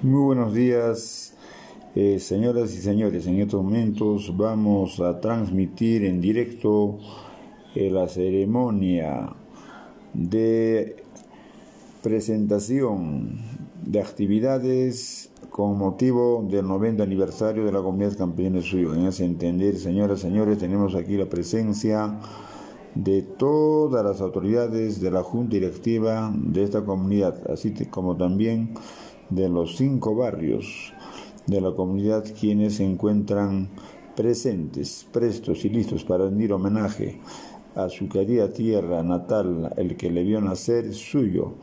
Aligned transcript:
Muy 0.00 0.22
buenos 0.22 0.54
días, 0.54 1.34
eh, 1.96 2.20
señoras 2.20 2.72
y 2.72 2.76
señores. 2.76 3.26
En 3.26 3.40
estos 3.40 3.60
momentos 3.60 4.32
vamos 4.36 5.00
a 5.00 5.18
transmitir 5.18 6.04
en 6.04 6.20
directo 6.20 7.00
eh, 7.74 7.90
la 7.90 8.06
ceremonia 8.06 9.34
de 10.14 11.02
presentación 12.00 13.40
de 13.84 14.00
actividades 14.00 15.30
con 15.50 15.76
motivo 15.76 16.46
del 16.48 16.68
90 16.68 17.02
aniversario 17.02 17.64
de 17.64 17.72
la 17.72 17.80
Comunidad 17.80 18.16
Campesina 18.16 18.62
Suyo. 18.62 18.94
En 18.94 19.04
ese 19.04 19.24
entender, 19.24 19.78
señoras 19.78 20.20
y 20.20 20.22
señores, 20.22 20.58
tenemos 20.58 20.94
aquí 20.94 21.16
la 21.16 21.28
presencia 21.28 22.20
de 22.94 23.22
todas 23.22 24.04
las 24.04 24.20
autoridades 24.20 25.00
de 25.00 25.10
la 25.10 25.24
Junta 25.24 25.54
Directiva 25.54 26.32
de 26.36 26.62
esta 26.62 26.84
comunidad, 26.84 27.50
así 27.50 27.72
como 27.90 28.16
también 28.16 28.74
de 29.30 29.48
los 29.48 29.76
cinco 29.76 30.14
barrios 30.14 30.92
de 31.46 31.60
la 31.60 31.72
comunidad 31.72 32.24
quienes 32.38 32.76
se 32.76 32.84
encuentran 32.84 33.68
presentes, 34.14 35.06
prestos 35.12 35.64
y 35.64 35.70
listos 35.70 36.04
para 36.04 36.24
rendir 36.24 36.52
homenaje 36.52 37.20
a 37.74 37.88
su 37.88 38.08
querida 38.08 38.52
tierra 38.52 39.02
natal, 39.02 39.72
el 39.76 39.96
que 39.96 40.10
le 40.10 40.24
vio 40.24 40.40
nacer, 40.40 40.92
suyo, 40.92 41.54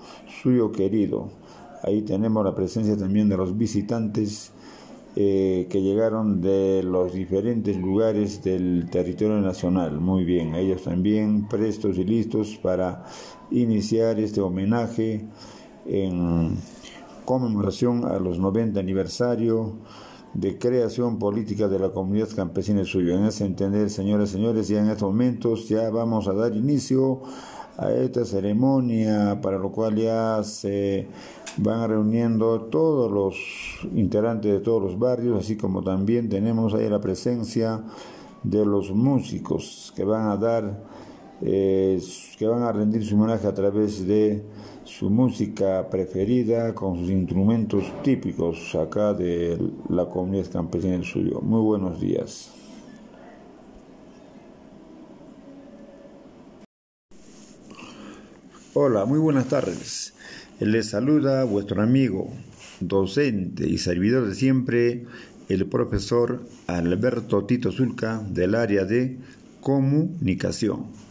suyo 0.41 0.71
querido. 0.71 1.29
Ahí 1.83 2.01
tenemos 2.01 2.43
la 2.43 2.55
presencia 2.55 2.95
también 2.97 3.29
de 3.29 3.37
los 3.37 3.57
visitantes 3.57 4.51
eh, 5.17 5.67
que 5.69 5.81
llegaron 5.81 6.41
de 6.41 6.83
los 6.83 7.13
diferentes 7.13 7.77
lugares 7.77 8.43
del 8.43 8.89
territorio 8.89 9.39
nacional. 9.39 9.99
Muy 9.99 10.23
bien, 10.23 10.55
ellos 10.55 10.83
también 10.83 11.47
prestos 11.47 11.97
y 11.97 12.03
listos 12.03 12.57
para 12.61 13.05
iniciar 13.51 14.19
este 14.19 14.41
homenaje 14.41 15.25
en 15.85 16.57
conmemoración 17.25 18.05
a 18.05 18.19
los 18.19 18.39
90 18.39 18.79
aniversario 18.79 19.73
de 20.33 20.57
creación 20.57 21.17
política 21.17 21.67
de 21.67 21.79
la 21.79 21.89
comunidad 21.89 22.29
campesina 22.35 22.83
suyo. 22.83 23.15
En 23.15 23.25
ese 23.25 23.45
entender, 23.45 23.89
señores 23.89 24.29
y 24.29 24.33
señores, 24.33 24.67
ya 24.67 24.81
en 24.81 24.89
estos 24.89 25.09
momentos 25.09 25.69
ya 25.69 25.89
vamos 25.89 26.27
a 26.27 26.33
dar 26.33 26.55
inicio 26.55 27.21
a 27.77 27.91
esta 27.91 28.25
ceremonia 28.25 29.39
para 29.41 29.57
lo 29.57 29.71
cual 29.71 29.95
ya 29.95 30.43
se 30.43 31.07
van 31.57 31.87
reuniendo 31.87 32.61
todos 32.63 33.11
los 33.11 33.35
integrantes 33.93 34.51
de 34.51 34.59
todos 34.59 34.81
los 34.81 34.99
barrios, 34.99 35.39
así 35.39 35.55
como 35.55 35.83
también 35.83 36.29
tenemos 36.29 36.73
ahí 36.73 36.89
la 36.89 36.99
presencia 36.99 37.83
de 38.43 38.65
los 38.65 38.91
músicos 38.91 39.93
que 39.95 40.03
van 40.03 40.29
a 40.29 40.37
dar, 40.37 40.83
eh, 41.41 42.01
que 42.37 42.47
van 42.47 42.63
a 42.63 42.71
rendir 42.71 43.05
su 43.05 43.15
homenaje 43.15 43.47
a 43.47 43.53
través 43.53 44.05
de 44.05 44.43
su 44.85 45.09
música 45.09 45.89
preferida 45.89 46.75
con 46.75 46.99
sus 46.99 47.09
instrumentos 47.09 47.83
típicos 48.03 48.75
acá 48.75 49.13
de 49.13 49.57
la 49.89 50.05
comunidad 50.05 50.51
campesina 50.51 50.93
del 50.93 51.03
suyo. 51.03 51.41
Muy 51.41 51.61
buenos 51.61 51.99
días. 51.99 52.51
Hola, 58.75 59.05
muy 59.05 59.19
buenas 59.19 59.47
tardes. 59.47 60.13
Les 60.59 60.89
saluda 60.89 61.43
vuestro 61.45 61.81
amigo, 61.81 62.29
docente 62.79 63.67
y 63.67 63.79
servidor 63.79 64.27
de 64.27 64.35
siempre, 64.35 65.05
el 65.49 65.65
profesor 65.67 66.45
Alberto 66.67 67.45
Tito 67.45 67.71
Zulca 67.71 68.19
del 68.19 68.53
área 68.53 68.85
de 68.85 69.17
comunicación 69.61 71.04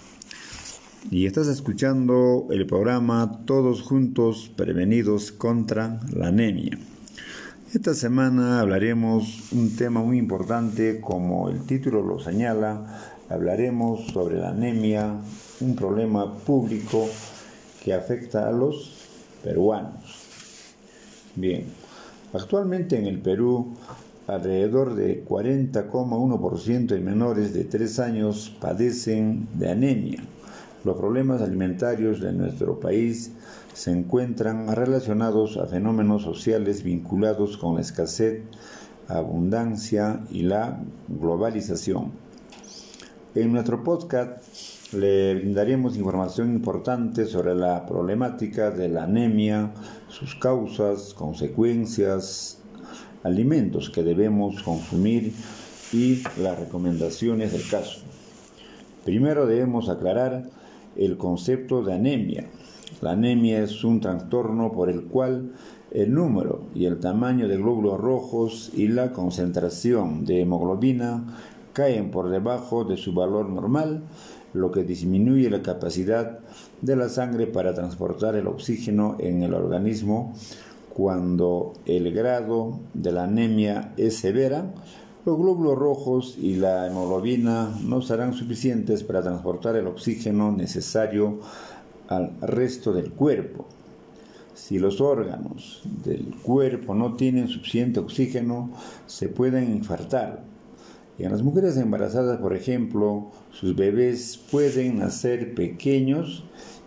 y 1.10 1.26
estás 1.26 1.48
escuchando 1.48 2.46
el 2.50 2.66
programa 2.66 3.42
Todos 3.44 3.82
Juntos 3.82 4.50
Prevenidos 4.56 5.32
contra 5.32 6.00
la 6.12 6.28
Anemia. 6.28 6.78
Esta 7.72 7.94
semana 7.94 8.60
hablaremos 8.60 9.52
un 9.52 9.76
tema 9.76 10.00
muy 10.00 10.18
importante, 10.18 11.00
como 11.00 11.50
el 11.50 11.66
título 11.66 12.02
lo 12.02 12.18
señala, 12.18 13.00
hablaremos 13.28 14.06
sobre 14.12 14.38
la 14.38 14.50
anemia, 14.50 15.14
un 15.60 15.76
problema 15.76 16.32
público 16.38 17.06
que 17.82 17.92
afecta 17.92 18.48
a 18.48 18.52
los 18.52 18.92
peruanos. 19.42 20.24
Bien, 21.36 21.64
actualmente 22.32 22.98
en 22.98 23.06
el 23.06 23.20
Perú 23.20 23.74
alrededor 24.26 24.94
de 24.94 25.24
40,1% 25.24 26.86
de 26.86 27.00
menores 27.00 27.52
de 27.52 27.64
3 27.64 27.98
años 27.98 28.56
padecen 28.58 29.48
de 29.54 29.70
anemia 29.70 30.22
los 30.84 30.96
problemas 30.96 31.40
alimentarios 31.40 32.20
de 32.20 32.32
nuestro 32.32 32.78
país 32.78 33.32
se 33.72 33.90
encuentran 33.90 34.74
relacionados 34.74 35.56
a 35.56 35.66
fenómenos 35.66 36.22
sociales 36.22 36.82
vinculados 36.82 37.56
con 37.56 37.76
la 37.76 37.80
escasez, 37.80 38.42
abundancia 39.08 40.20
y 40.30 40.42
la 40.42 40.80
globalización. 41.08 42.12
En 43.34 43.52
nuestro 43.52 43.82
podcast 43.82 44.44
le 44.92 45.34
brindaremos 45.34 45.96
información 45.96 46.52
importante 46.52 47.26
sobre 47.26 47.54
la 47.54 47.84
problemática 47.86 48.70
de 48.70 48.88
la 48.88 49.04
anemia, 49.04 49.72
sus 50.08 50.36
causas, 50.36 51.14
consecuencias, 51.14 52.58
alimentos 53.24 53.90
que 53.90 54.02
debemos 54.02 54.62
consumir 54.62 55.32
y 55.92 56.22
las 56.40 56.58
recomendaciones 56.58 57.52
del 57.52 57.68
caso. 57.68 58.02
Primero 59.04 59.46
debemos 59.46 59.88
aclarar 59.88 60.44
el 60.96 61.16
concepto 61.16 61.82
de 61.82 61.94
anemia. 61.94 62.48
La 63.00 63.12
anemia 63.12 63.62
es 63.62 63.84
un 63.84 64.00
trastorno 64.00 64.72
por 64.72 64.88
el 64.88 65.04
cual 65.04 65.52
el 65.90 66.12
número 66.12 66.62
y 66.74 66.86
el 66.86 66.98
tamaño 66.98 67.48
de 67.48 67.56
glóbulos 67.56 68.00
rojos 68.00 68.70
y 68.74 68.88
la 68.88 69.12
concentración 69.12 70.24
de 70.24 70.40
hemoglobina 70.40 71.24
caen 71.72 72.10
por 72.10 72.30
debajo 72.30 72.84
de 72.84 72.96
su 72.96 73.12
valor 73.12 73.48
normal, 73.48 74.04
lo 74.54 74.70
que 74.70 74.84
disminuye 74.84 75.50
la 75.50 75.62
capacidad 75.62 76.38
de 76.80 76.96
la 76.96 77.08
sangre 77.08 77.46
para 77.46 77.74
transportar 77.74 78.36
el 78.36 78.46
oxígeno 78.46 79.16
en 79.18 79.42
el 79.42 79.54
organismo. 79.54 80.34
Cuando 80.94 81.72
el 81.86 82.12
grado 82.12 82.78
de 82.94 83.12
la 83.12 83.24
anemia 83.24 83.92
es 83.96 84.16
severa, 84.16 84.72
los 85.24 85.38
glóbulos 85.38 85.78
rojos 85.78 86.36
y 86.38 86.56
la 86.56 86.86
hemoglobina 86.86 87.74
no 87.82 88.02
serán 88.02 88.34
suficientes 88.34 89.02
para 89.02 89.22
transportar 89.22 89.74
el 89.76 89.86
oxígeno 89.86 90.52
necesario 90.52 91.40
al 92.08 92.38
resto 92.42 92.92
del 92.92 93.10
cuerpo. 93.12 93.64
Si 94.54 94.78
los 94.78 95.00
órganos 95.00 95.82
del 96.04 96.34
cuerpo 96.42 96.94
no 96.94 97.14
tienen 97.14 97.48
suficiente 97.48 98.00
oxígeno, 98.00 98.70
se 99.06 99.28
pueden 99.28 99.72
infartar. 99.72 100.44
Y 101.18 101.24
en 101.24 101.32
las 101.32 101.42
mujeres 101.42 101.76
embarazadas, 101.76 102.38
por 102.38 102.54
ejemplo, 102.54 103.30
sus 103.50 103.74
bebés 103.74 104.38
pueden 104.50 104.98
nacer 104.98 105.54
pequeños 105.54 106.44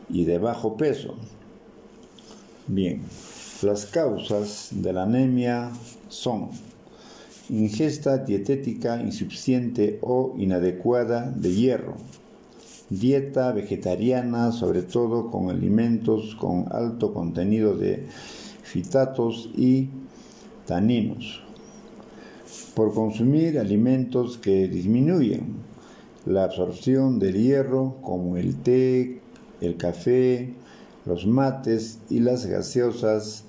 y 0.09 0.26
de 0.26 0.38
bajo 0.38 0.78
peso. 0.78 1.16
Bien, 2.68 3.02
las 3.64 3.86
causas 3.88 4.70
de 4.72 4.94
la 4.94 5.03
anemia 5.03 5.72
son 6.09 6.50
ingesta 7.50 8.18
dietética 8.18 9.02
insuficiente 9.02 10.00
o 10.02 10.34
inadecuada 10.38 11.31
de 11.31 11.53
hierro, 11.53 11.96
dieta 12.90 13.52
vegetariana, 13.52 14.52
sobre 14.52 14.81
todo 14.81 15.31
con 15.31 15.50
alimentos 15.50 16.35
con 16.35 16.66
alto 16.72 17.13
contenido 17.13 17.75
de 17.75 18.06
fitatos 18.63 19.50
y 19.56 19.90
taninos, 20.66 21.41
por 22.75 22.94
consumir 22.94 23.59
alimentos 23.59 24.38
que 24.38 24.68
disminuyen 24.68 25.56
la 26.25 26.44
absorción 26.44 27.19
del 27.19 27.41
hierro 27.41 27.97
como 28.02 28.35
el 28.35 28.58
té, 28.58 29.22
el 29.62 29.78
café, 29.78 30.53
los 31.06 31.25
mates 31.25 32.00
y 32.09 32.19
las 32.19 32.46
gaseosas 32.46 33.46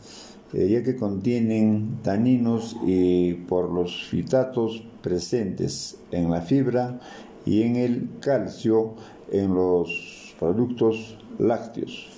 ya 0.53 0.83
que 0.83 0.97
contienen 0.97 1.99
taninos 2.03 2.77
y 2.87 3.35
por 3.35 3.71
los 3.71 4.05
fitatos 4.05 4.83
presentes 5.03 5.99
en 6.11 6.31
la 6.31 6.41
fibra 6.41 7.01
y 7.45 7.63
en 7.63 7.77
el 7.77 8.09
calcio 8.21 8.95
en 9.31 9.55
los 9.55 10.35
productos 10.39 11.19
lácteos. 11.39 12.09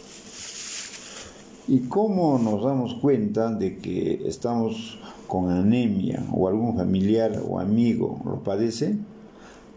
¿Y 1.67 1.81
cómo 1.81 2.39
nos 2.39 2.65
damos 2.65 2.95
cuenta 2.95 3.53
de 3.53 3.79
que 3.79 4.23
estamos 4.27 4.99
con 5.27 5.51
anemia 5.51 6.25
o 6.33 6.49
algún 6.49 6.77
familiar 6.77 7.41
o 7.49 7.61
amigo 7.61 8.21
lo 8.25 8.43
padece? 8.43 8.97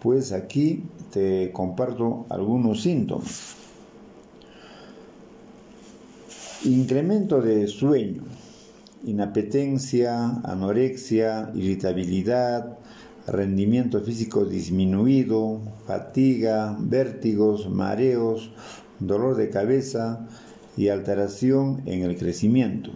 Pues 0.02 0.32
aquí 0.32 0.84
te 1.12 1.52
comparto 1.52 2.26
algunos 2.30 2.82
síntomas. 2.82 3.63
Incremento 6.66 7.42
de 7.42 7.68
sueño, 7.68 8.24
inapetencia, 9.04 10.40
anorexia, 10.46 11.52
irritabilidad, 11.54 12.78
rendimiento 13.28 14.00
físico 14.00 14.46
disminuido, 14.46 15.60
fatiga, 15.86 16.78
vértigos, 16.80 17.70
mareos, 17.70 18.50
dolor 19.00 19.36
de 19.36 19.50
cabeza 19.50 20.26
y 20.78 20.88
alteración 20.88 21.82
en 21.86 22.04
el 22.04 22.18
crecimiento. 22.18 22.92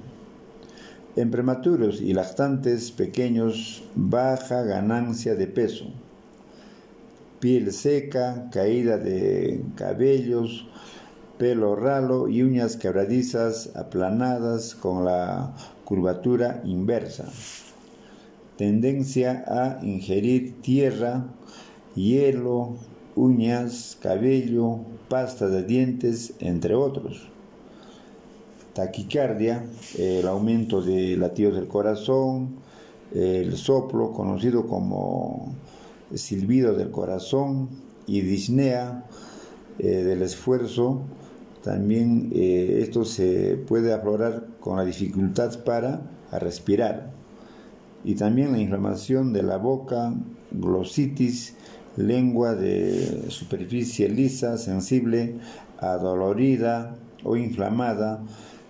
En 1.17 1.29
prematuros 1.29 1.99
y 1.99 2.13
lactantes 2.13 2.91
pequeños, 2.91 3.83
baja 3.95 4.63
ganancia 4.63 5.35
de 5.35 5.47
peso, 5.47 5.87
piel 7.41 7.73
seca, 7.73 8.49
caída 8.49 8.97
de 8.97 9.61
cabellos, 9.75 10.67
pelo 11.37 11.75
ralo 11.75 12.27
y 12.27 12.41
uñas 12.41 12.77
quebradizas 12.77 13.75
aplanadas 13.75 14.75
con 14.75 15.05
la 15.05 15.53
curvatura 15.85 16.61
inversa. 16.65 17.25
Tendencia 18.57 19.43
a 19.47 19.85
ingerir 19.85 20.61
tierra, 20.61 21.25
hielo, 21.95 22.75
uñas, 23.15 23.97
cabello, 24.01 24.79
pasta 25.09 25.47
de 25.47 25.63
dientes, 25.63 26.33
entre 26.39 26.75
otros. 26.75 27.29
Taquicardia, 28.73 29.65
el 29.97 30.27
aumento 30.27 30.81
de 30.81 31.17
latidos 31.17 31.55
del 31.55 31.67
corazón, 31.67 32.55
el 33.13 33.55
soplo, 33.57 34.11
conocido 34.11 34.67
como 34.67 35.55
silbido 36.13 36.73
del 36.73 36.91
corazón, 36.91 37.69
y 38.07 38.21
disnea 38.21 39.03
eh, 39.77 39.87
del 39.87 40.23
esfuerzo. 40.23 41.01
También 41.67 42.31
eh, 42.33 42.79
esto 42.81 43.03
se 43.03 43.57
puede 43.57 43.93
aflorar 43.93 44.47
con 44.61 44.77
la 44.77 44.85
dificultad 44.85 45.65
para 45.65 45.99
respirar. 46.31 47.11
Y 48.05 48.15
también 48.15 48.53
la 48.53 48.59
inflamación 48.59 49.33
de 49.33 49.43
la 49.43 49.57
boca, 49.57 50.13
glositis, 50.51 51.57
lengua 51.97 52.55
de 52.55 53.25
superficie 53.27 54.07
lisa, 54.07 54.57
sensible, 54.57 55.39
adolorida 55.77 56.95
o 57.25 57.35
inflamada, 57.35 58.23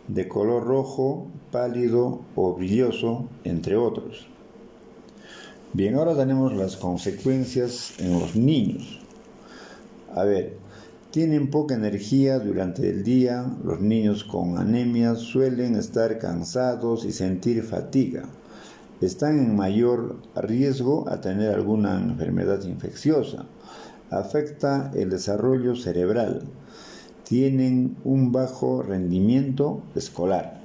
de 0.07 0.27
color 0.27 0.63
rojo, 0.63 1.27
pálido 1.51 2.21
o 2.33 2.55
brilloso, 2.55 3.29
entre 3.43 3.75
otros. 3.75 4.25
Bien, 5.71 5.93
ahora 5.93 6.15
tenemos 6.15 6.51
las 6.55 6.77
consecuencias 6.77 7.93
en 7.99 8.19
los 8.19 8.35
niños. 8.35 8.99
A 10.15 10.23
ver, 10.23 10.57
tienen 11.11 11.49
poca 11.49 11.75
energía 11.75 12.39
durante 12.39 12.89
el 12.89 13.03
día, 13.03 13.45
los 13.63 13.81
niños 13.81 14.23
con 14.23 14.57
anemia 14.57 15.15
suelen 15.15 15.75
estar 15.75 16.19
cansados 16.19 17.05
y 17.05 17.11
sentir 17.11 17.63
fatiga 17.63 18.23
están 19.01 19.37
en 19.37 19.55
mayor 19.55 20.15
riesgo 20.35 21.07
a 21.07 21.21
tener 21.21 21.53
alguna 21.53 22.01
enfermedad 22.01 22.63
infecciosa. 22.63 23.45
Afecta 24.09 24.91
el 24.95 25.09
desarrollo 25.09 25.75
cerebral. 25.75 26.43
Tienen 27.23 27.97
un 28.03 28.31
bajo 28.31 28.81
rendimiento 28.81 29.83
escolar. 29.95 30.61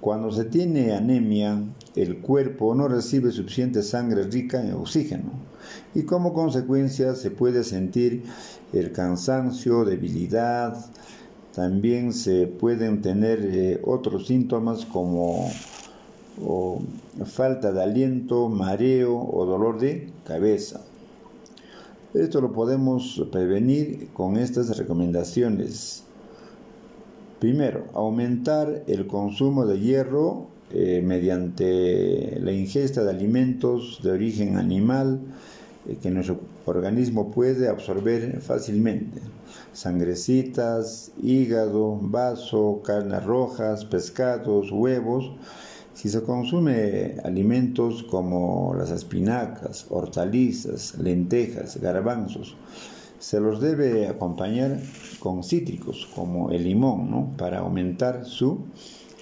Cuando 0.00 0.32
se 0.32 0.44
tiene 0.44 0.94
anemia, 0.94 1.62
el 1.96 2.18
cuerpo 2.18 2.74
no 2.74 2.88
recibe 2.88 3.32
suficiente 3.32 3.82
sangre 3.82 4.24
rica 4.24 4.60
en 4.60 4.74
oxígeno 4.74 5.32
y 5.94 6.02
como 6.04 6.32
consecuencia 6.32 7.14
se 7.14 7.30
puede 7.30 7.64
sentir 7.64 8.24
el 8.72 8.92
cansancio, 8.92 9.84
debilidad, 9.84 10.76
también 11.54 12.12
se 12.12 12.46
pueden 12.46 13.02
tener 13.02 13.40
eh, 13.42 13.80
otros 13.84 14.26
síntomas 14.26 14.84
como 14.84 15.50
falta 17.26 17.72
de 17.72 17.82
aliento, 17.82 18.48
mareo 18.48 19.14
o 19.14 19.44
dolor 19.44 19.78
de 19.78 20.10
cabeza. 20.24 20.80
Esto 22.14 22.40
lo 22.40 22.52
podemos 22.52 23.24
prevenir 23.30 24.08
con 24.14 24.36
estas 24.36 24.76
recomendaciones. 24.78 26.04
Primero, 27.38 27.84
aumentar 27.94 28.84
el 28.86 29.06
consumo 29.06 29.66
de 29.66 29.78
hierro 29.78 30.46
eh, 30.72 31.02
mediante 31.04 32.38
la 32.40 32.52
ingesta 32.52 33.04
de 33.04 33.10
alimentos 33.10 34.00
de 34.02 34.12
origen 34.12 34.56
animal 34.56 35.20
eh, 35.88 35.96
que 36.02 36.10
nuestro 36.10 36.40
organismo 36.66 37.30
puede 37.30 37.68
absorber 37.68 38.40
fácilmente. 38.40 39.20
Sangrecitas, 39.72 41.12
hígado, 41.22 41.98
vaso, 42.00 42.82
carnes 42.84 43.24
rojas, 43.24 43.84
pescados, 43.84 44.70
huevos 44.70 45.32
si 46.00 46.08
se 46.08 46.22
consume 46.22 47.16
alimentos 47.24 48.02
como 48.04 48.74
las 48.74 48.90
espinacas, 48.90 49.84
hortalizas, 49.90 50.96
lentejas, 50.98 51.78
garbanzos, 51.78 52.56
se 53.18 53.38
los 53.38 53.60
debe 53.60 54.08
acompañar 54.08 54.80
con 55.18 55.44
cítricos 55.44 56.08
como 56.14 56.50
el 56.52 56.64
limón 56.64 57.36
para 57.36 57.58
aumentar 57.58 58.24
su 58.24 58.60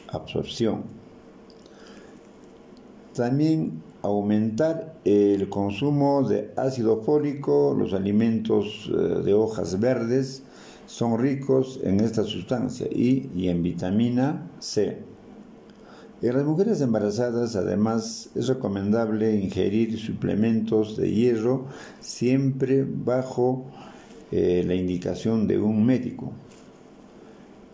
absorción. 0.07 0.98
También 3.19 3.83
aumentar 4.03 4.95
el 5.05 5.49
consumo 5.49 6.23
de 6.23 6.53
ácido 6.57 7.03
fólico, 7.03 7.75
los 7.77 7.93
alimentos 7.93 8.89
eh, 8.89 9.23
de 9.25 9.35
hojas 9.35 9.81
verdes 9.81 10.45
son 10.87 11.19
ricos 11.19 11.81
en 11.83 11.99
esta 11.99 12.23
sustancia 12.23 12.87
y, 12.89 13.29
y 13.35 13.49
en 13.49 13.65
vitamina 13.65 14.49
C. 14.61 14.99
En 16.23 16.33
las 16.33 16.45
mujeres 16.45 16.81
embarazadas, 16.81 17.57
además, 17.57 18.31
es 18.37 18.47
recomendable 18.47 19.35
ingerir 19.35 19.99
suplementos 19.99 20.97
de 20.97 21.13
hierro 21.13 21.67
siempre 21.99 22.87
bajo 22.89 23.65
eh, 24.31 24.63
la 24.65 24.77
indicación 24.77 25.49
de 25.49 25.59
un 25.59 25.85
médico. 25.85 26.31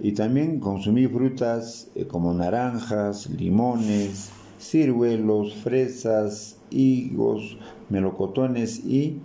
Y 0.01 0.13
también 0.13 0.59
consumir 0.59 1.11
frutas 1.11 1.89
eh, 1.95 2.07
como 2.07 2.33
naranjas, 2.33 3.29
limones, 3.29 4.31
ciruelos, 4.59 5.55
fresas, 5.57 6.57
higos, 6.71 7.59
melocotones 7.89 8.85
y 8.85 9.19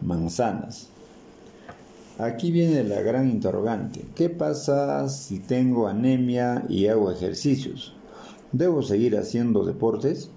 manzanas. 0.00 0.88
Aquí 2.18 2.52
viene 2.52 2.84
la 2.84 3.00
gran 3.02 3.28
interrogante. 3.28 4.04
¿Qué 4.14 4.30
pasa 4.30 5.08
si 5.08 5.40
tengo 5.40 5.88
anemia 5.88 6.64
y 6.68 6.86
hago 6.86 7.10
ejercicios? 7.10 7.94
¿Debo 8.52 8.82
seguir 8.82 9.16
haciendo 9.16 9.64
deportes? 9.64 10.30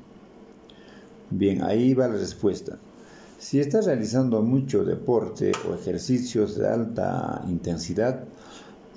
Bien, 1.30 1.62
ahí 1.62 1.94
va 1.94 2.08
la 2.08 2.16
respuesta. 2.16 2.80
Si 3.38 3.60
estás 3.60 3.86
realizando 3.86 4.42
mucho 4.42 4.84
deporte 4.84 5.52
o 5.70 5.76
ejercicios 5.76 6.58
de 6.58 6.68
alta 6.68 7.44
intensidad, 7.48 8.24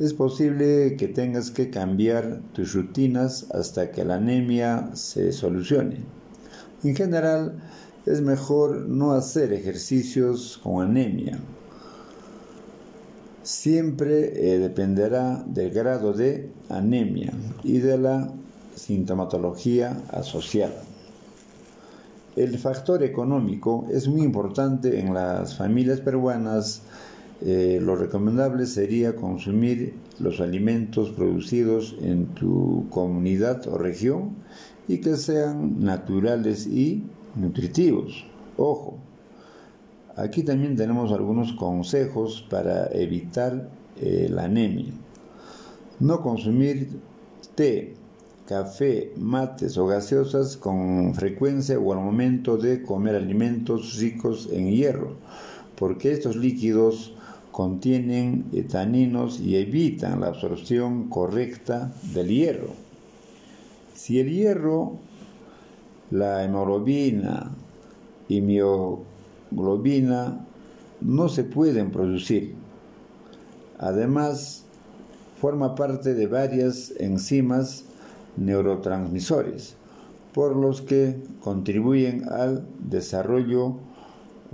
es 0.00 0.14
posible 0.14 0.96
que 0.96 1.08
tengas 1.08 1.50
que 1.50 1.68
cambiar 1.68 2.40
tus 2.54 2.72
rutinas 2.72 3.46
hasta 3.52 3.92
que 3.92 4.04
la 4.04 4.14
anemia 4.14 4.90
se 4.94 5.30
solucione. 5.32 5.98
En 6.82 6.96
general, 6.96 7.60
es 8.06 8.22
mejor 8.22 8.88
no 8.88 9.12
hacer 9.12 9.52
ejercicios 9.52 10.58
con 10.62 10.82
anemia. 10.82 11.38
Siempre 13.42 14.54
eh, 14.54 14.58
dependerá 14.58 15.44
del 15.46 15.70
grado 15.70 16.14
de 16.14 16.50
anemia 16.70 17.32
y 17.62 17.78
de 17.78 17.98
la 17.98 18.32
sintomatología 18.74 20.00
asociada. 20.10 20.82
El 22.36 22.58
factor 22.58 23.02
económico 23.02 23.86
es 23.90 24.08
muy 24.08 24.22
importante 24.22 24.98
en 24.98 25.12
las 25.12 25.56
familias 25.56 26.00
peruanas. 26.00 26.82
Eh, 27.42 27.78
lo 27.80 27.96
recomendable 27.96 28.66
sería 28.66 29.16
consumir 29.16 29.94
los 30.18 30.40
alimentos 30.40 31.10
producidos 31.10 31.96
en 32.02 32.26
tu 32.26 32.86
comunidad 32.90 33.66
o 33.66 33.78
región 33.78 34.36
y 34.88 34.98
que 34.98 35.16
sean 35.16 35.82
naturales 35.82 36.66
y 36.66 37.02
nutritivos. 37.36 38.26
Ojo, 38.58 38.98
aquí 40.16 40.42
también 40.42 40.76
tenemos 40.76 41.12
algunos 41.12 41.52
consejos 41.54 42.46
para 42.50 42.88
evitar 42.92 43.70
eh, 43.96 44.28
la 44.30 44.44
anemia. 44.44 44.92
No 45.98 46.20
consumir 46.20 46.88
té, 47.54 47.94
café, 48.46 49.12
mates 49.16 49.78
o 49.78 49.86
gaseosas 49.86 50.58
con 50.58 51.14
frecuencia 51.14 51.78
o 51.78 51.92
al 51.92 52.00
momento 52.00 52.58
de 52.58 52.82
comer 52.82 53.14
alimentos 53.14 53.96
ricos 53.98 54.48
en 54.52 54.70
hierro, 54.70 55.16
porque 55.76 56.12
estos 56.12 56.36
líquidos 56.36 57.14
contienen 57.52 58.46
etaninos 58.52 59.40
y 59.40 59.56
evitan 59.56 60.20
la 60.20 60.28
absorción 60.28 61.08
correcta 61.08 61.92
del 62.14 62.28
hierro. 62.28 62.70
Si 63.94 64.20
el 64.20 64.30
hierro, 64.30 64.98
la 66.10 66.44
hemoglobina 66.44 67.52
y 68.28 68.40
mioglobina 68.40 70.46
no 71.00 71.28
se 71.28 71.44
pueden 71.44 71.90
producir, 71.90 72.54
además 73.78 74.64
forma 75.40 75.74
parte 75.74 76.14
de 76.14 76.26
varias 76.26 76.92
enzimas 76.98 77.84
neurotransmisores, 78.36 79.74
por 80.32 80.54
los 80.54 80.82
que 80.82 81.16
contribuyen 81.40 82.28
al 82.28 82.66
desarrollo 82.78 83.76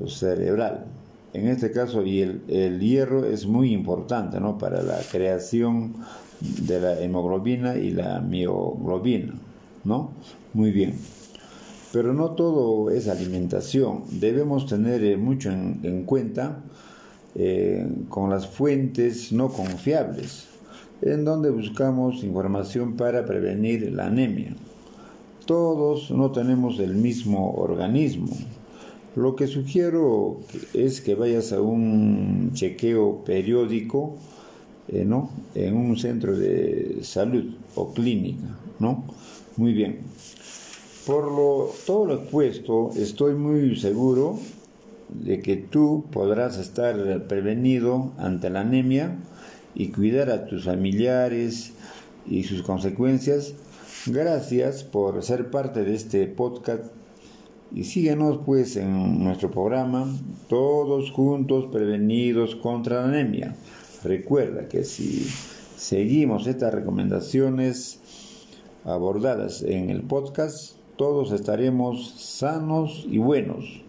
cerebral. 0.06 0.86
En 1.36 1.48
este 1.48 1.70
caso, 1.70 2.02
y 2.02 2.22
el, 2.22 2.80
hierro 2.80 3.26
es 3.26 3.46
muy 3.46 3.74
importante 3.74 4.40
¿no? 4.40 4.56
para 4.56 4.82
la 4.82 4.98
creación 5.12 5.94
de 6.40 6.80
la 6.80 6.98
hemoglobina 6.98 7.76
y 7.76 7.90
la 7.90 8.22
mioglobina. 8.22 9.34
¿no? 9.84 10.12
Muy 10.54 10.70
bien. 10.70 10.94
Pero 11.92 12.14
no 12.14 12.30
todo 12.30 12.88
es 12.88 13.06
alimentación. 13.06 14.04
Debemos 14.12 14.64
tener 14.64 15.04
eh, 15.04 15.18
mucho 15.18 15.50
en, 15.50 16.04
cuenta 16.04 16.62
eh, 17.34 17.86
con 18.08 18.30
las 18.30 18.46
fuentes 18.46 19.30
no 19.30 19.50
confiables, 19.50 20.46
en 21.02 21.26
donde 21.26 21.50
buscamos 21.50 22.24
información 22.24 22.96
para 22.96 23.26
prevenir 23.26 23.92
la 23.92 24.06
anemia. 24.06 24.56
Todos 25.44 26.10
no 26.10 26.32
tenemos 26.32 26.80
el 26.80 26.94
mismo 26.94 27.52
organismo. 27.56 28.28
Lo 29.16 29.34
que 29.34 29.46
sugiero 29.46 30.40
es 30.74 31.00
que 31.00 31.14
vayas 31.14 31.54
a 31.54 31.62
un 31.62 32.50
chequeo 32.52 33.24
periódico 33.24 34.16
eh, 34.88 35.06
¿no? 35.06 35.30
en 35.54 35.74
un 35.74 35.96
centro 35.96 36.36
de 36.36 36.98
salud 37.00 37.54
o 37.76 37.94
clínica. 37.94 38.44
¿no? 38.78 39.04
Muy 39.56 39.72
bien. 39.72 40.00
Por 41.06 41.32
lo, 41.32 41.70
todo 41.86 42.04
lo 42.04 42.14
expuesto, 42.16 42.90
estoy 42.94 43.34
muy 43.34 43.76
seguro 43.76 44.38
de 45.08 45.40
que 45.40 45.56
tú 45.56 46.04
podrás 46.12 46.58
estar 46.58 47.26
prevenido 47.26 48.12
ante 48.18 48.50
la 48.50 48.60
anemia 48.60 49.16
y 49.74 49.88
cuidar 49.88 50.28
a 50.28 50.44
tus 50.44 50.64
familiares 50.64 51.72
y 52.28 52.42
sus 52.42 52.62
consecuencias. 52.62 53.54
Gracias 54.04 54.84
por 54.84 55.22
ser 55.22 55.50
parte 55.50 55.84
de 55.84 55.94
este 55.94 56.26
podcast 56.26 56.84
y 57.76 57.84
síguenos 57.84 58.38
pues 58.38 58.76
en 58.76 59.22
nuestro 59.22 59.50
programa 59.50 60.06
Todos 60.48 61.10
juntos 61.10 61.66
prevenidos 61.70 62.56
contra 62.56 63.02
la 63.02 63.08
anemia. 63.08 63.54
Recuerda 64.02 64.66
que 64.66 64.82
si 64.82 65.26
seguimos 65.76 66.46
estas 66.46 66.72
recomendaciones 66.72 68.00
abordadas 68.84 69.62
en 69.62 69.90
el 69.90 70.00
podcast, 70.02 70.76
todos 70.96 71.32
estaremos 71.32 72.14
sanos 72.16 73.06
y 73.10 73.18
buenos, 73.18 73.82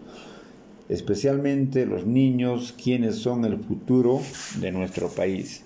especialmente 0.90 1.86
los 1.86 2.04
niños 2.04 2.74
quienes 2.76 3.16
son 3.16 3.46
el 3.46 3.56
futuro 3.56 4.20
de 4.60 4.70
nuestro 4.70 5.08
país. 5.08 5.64